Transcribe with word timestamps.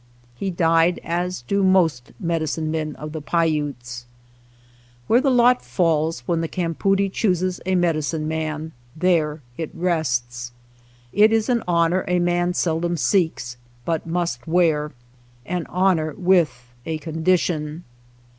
He 0.33 0.49
died, 0.49 0.99
as 1.03 1.43
do 1.43 1.61
most 1.61 2.11
medicine 2.19 2.71
men 2.71 2.95
of 2.95 3.11
the 3.11 3.21
Paiutes. 3.21 4.07
Where 5.05 5.21
the 5.21 5.29
lot 5.29 5.63
falls 5.63 6.21
when 6.21 6.41
the 6.41 6.47
campoodie 6.47 7.07
chooses 7.13 7.61
a 7.67 7.75
medicine 7.75 8.27
man 8.27 8.71
there 8.95 9.43
it 9.59 9.69
rests. 9.75 10.53
It 11.13 11.31
is 11.31 11.49
an 11.49 11.61
honor 11.67 12.03
a 12.07 12.17
man 12.17 12.55
seldom 12.55 12.97
seeks 12.97 13.57
but 13.85 14.07
must 14.07 14.47
wear, 14.47 14.91
an 15.45 15.67
honor 15.69 16.15
with 16.17 16.73
a 16.83 16.97
condition. 16.97 17.83